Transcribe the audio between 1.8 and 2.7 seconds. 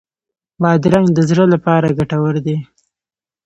ګټور دی.